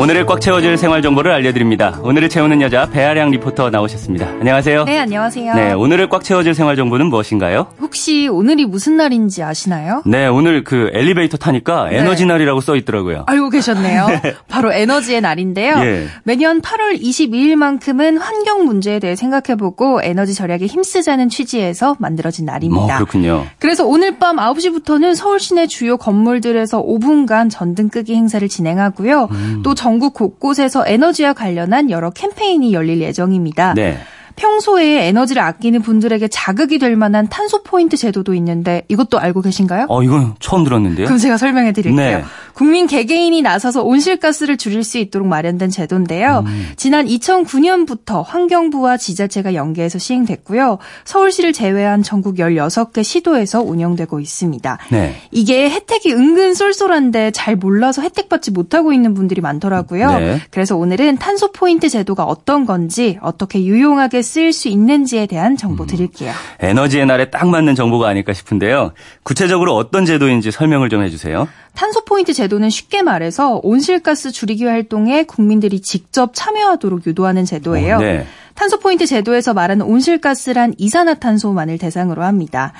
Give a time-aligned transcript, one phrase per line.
[0.00, 2.00] 오늘을 꽉 채워줄 생활 정보를 알려드립니다.
[2.02, 4.28] 오늘을 채우는 여자 배아량 리포터 나오셨습니다.
[4.28, 4.84] 안녕하세요.
[4.84, 5.54] 네, 안녕하세요.
[5.54, 7.66] 네, 오늘을 꽉 채워줄 생활 정보는 무엇인가요?
[7.82, 10.02] 혹시 오늘이 무슨 날인지 아시나요?
[10.06, 11.98] 네, 오늘 그 엘리베이터 타니까 네.
[11.98, 13.24] 에너지 날이라고 써 있더라고요.
[13.26, 14.06] 알고 계셨네요.
[14.48, 15.74] 바로 에너지의 날인데요.
[15.80, 16.06] 예.
[16.24, 22.94] 매년 8월 22일만큼은 환경 문제에 대해 생각해보고 에너지 절약에 힘쓰자는 취지에서 만들어진 뭐 날입니다.
[22.96, 23.44] 그렇군요.
[23.58, 29.28] 그래서 오늘 밤 9시부터는 서울 시내 주요 건물들에서 5분간 전등 끄기 행사를 진행하고요.
[29.30, 29.60] 음.
[29.62, 33.74] 또 전국 곳곳에서 에너지와 관련한 여러 캠페인이 열릴 예정입니다.
[33.74, 33.98] 네.
[34.36, 39.86] 평소에 에너지를 아끼는 분들에게 자극이 될 만한 탄소 포인트 제도도 있는데 이것도 알고 계신가요?
[39.88, 41.06] 어, 이건 처음 들었는데요.
[41.06, 42.18] 그럼 제가 설명해 드릴게요.
[42.18, 42.24] 네.
[42.60, 46.44] 국민 개개인이 나서서 온실가스를 줄일 수 있도록 마련된 제도인데요.
[46.44, 46.68] 음.
[46.76, 50.76] 지난 2009년부터 환경부와 지자체가 연계해서 시행됐고요.
[51.06, 54.76] 서울시를 제외한 전국 16개 시도에서 운영되고 있습니다.
[54.90, 55.16] 네.
[55.30, 60.18] 이게 혜택이 은근 쏠쏠한데 잘 몰라서 혜택 받지 못하고 있는 분들이 많더라고요.
[60.18, 60.40] 네.
[60.50, 65.56] 그래서 오늘은 탄소 포인트 제도가 어떤 건지 어떻게 유용하게 쓰일 수 있는지에 대한 음.
[65.56, 66.34] 정보 드릴게요.
[66.58, 68.92] 에너지의 날에 딱 맞는 정보가 아닐까 싶은데요.
[69.22, 71.48] 구체적으로 어떤 제도인지 설명을 좀 해주세요.
[71.74, 77.96] 탄소 포인트 제도 는 쉽게 말해서 온실가스 줄이기 활동에 국민들이 직접 참여하도록 유도하는 제도예요.
[77.96, 78.26] 어, 네.
[78.54, 82.72] 탄소 포인트 제도에서 말하는 온실가스란 이산화탄소만을 대상으로 합니다.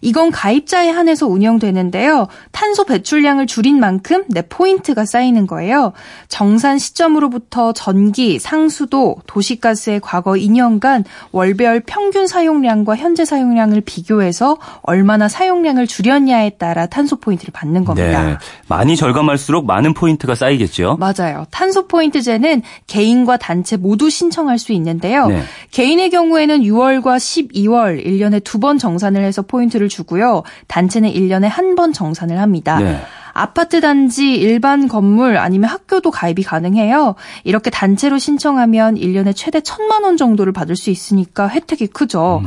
[0.00, 2.28] 이건 가입자에 한해서 운영되는데요.
[2.52, 5.92] 탄소 배출량을 줄인 만큼 내 포인트가 쌓이는 거예요.
[6.28, 15.86] 정산 시점으로부터 전기, 상수도, 도시가스의 과거 2년간 월별 평균 사용량과 현재 사용량을 비교해서 얼마나 사용량을
[15.86, 18.22] 줄였냐에 따라 탄소 포인트를 받는 겁니다.
[18.24, 18.36] 네.
[18.68, 20.98] 많이 절감할수록 많은 포인트가 쌓이겠죠.
[20.98, 21.46] 맞아요.
[21.50, 25.26] 탄소 포인트제는 개인과 단체 모두 신청할 수 있는데요.
[25.28, 25.42] 네.
[25.70, 30.42] 개인의 경우에는 6월과 12월 1년에 두 번 정산을 해서 포인트를 주고요.
[30.68, 32.78] 단체는 1년에 한 번 정산을 합니다.
[32.80, 33.00] 네.
[33.34, 37.14] 아파트 단지, 일반 건물 아니면 학교도 가입이 가능해요.
[37.44, 42.42] 이렇게 단체로 신청하면 1년에 최대 1천만 원 정도를 받을 수 있으니까 혜택이 크죠.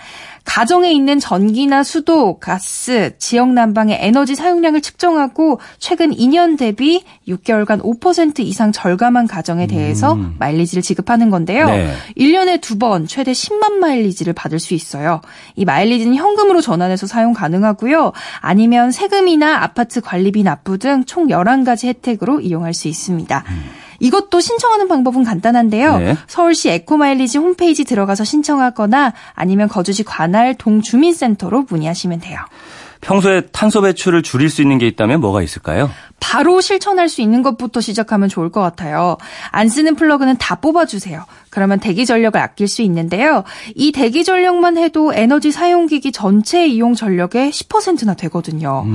[0.46, 5.39] 가정에 있는 전기나 수도, 가스, 지역 난방의 에너지 사용량을 측정하고
[5.78, 11.66] 최근 2년 대비 6개월간 5% 이상 절감한 가정에 대해서 마일리지를 지급하는 건데요.
[11.68, 11.94] 네.
[12.18, 15.22] 1년에 두 번 최대 10만 마일리지를 받을 수 있어요.
[15.56, 18.14] 이 마일리지는 현금으로 전환해서 사용 가능하고요.
[18.40, 23.44] 아니면 세금이나 아파트 관리비 납부 등 총 11가지 혜택으로 이용할 수 있습니다.
[24.00, 25.98] 이것도 신청하는 방법은 간단한데요.
[25.98, 26.16] 네.
[26.28, 32.40] 서울시 에코마일리지 홈페이지 들어가서 신청하거나 아니면 거주지 관할 동주민센터로 문의하시면 돼요.
[33.02, 35.90] 평소에 탄소 배출을 줄일 수 있는 게 있다면 뭐가 있을까요?
[36.20, 39.18] 바로 실천할 수 있는 것부터 시작하면 좋을 것 같아요.
[39.52, 41.26] 안 쓰는 플러그는 다 뽑아주세요.
[41.50, 43.46] 그러면 대기 전력을 아낄 수 있는데요.
[43.74, 48.86] 이 대기 전력만 해도 에너지 사용기기 전체 이용 전력의 10%나 되거든요.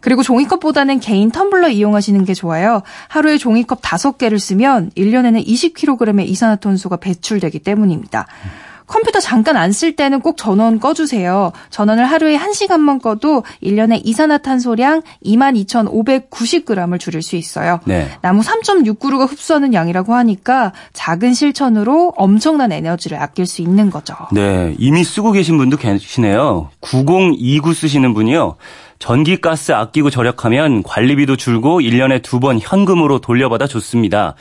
[0.00, 2.82] 그리고 종이컵보다는 개인 텀블러 이용하시는 게 좋아요.
[3.08, 8.26] 하루에 종이컵 5개를 쓰면 1년에는 20kg의 이산화탄소가 배출되기 때문입니다.
[8.88, 11.52] 컴퓨터 잠깐 안 쓸 때는 꼭 전원 꺼주세요.
[11.70, 17.80] 전원을 하루에 1시간만 꺼도 1년에 이산화탄소량 22,590g을 줄일 수 있어요.
[17.84, 18.08] 네.
[18.22, 24.14] 나무 3.6그루가 흡수하는 양이라고 하니까 작은 실천으로 엄청난 에너지를 아낄 수 있는 거죠.
[24.32, 26.70] 네, 이미 쓰고 계신 분도 계시네요.
[26.80, 28.56] 9029 쓰시는 분이요.
[28.98, 34.34] 전기 가스 아끼고 절약하면 관리비도 줄고 1년에 두 번 현금으로 돌려받아 줬습니다.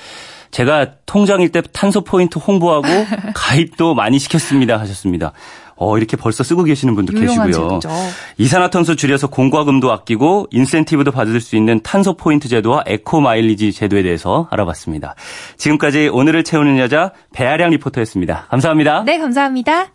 [0.57, 2.87] 제가 통장일 때 탄소 포인트 홍보하고
[3.35, 5.31] 가입도 많이 시켰습니다 하셨습니다.
[5.75, 7.51] 어, 이렇게 벌써 쓰고 계시는 분도 계시고요.
[7.51, 7.89] 제도죠.
[8.39, 14.47] 이산화탄소 줄여서 공과금도 아끼고 인센티브도 받을 수 있는 탄소 포인트 제도와 에코 마일리지 제도에 대해서
[14.49, 15.13] 알아봤습니다.
[15.57, 18.47] 지금까지 오늘을 채우는 여자 배아량 리포터였습니다.
[18.49, 19.03] 감사합니다.
[19.03, 19.85] 네, 감사합니다.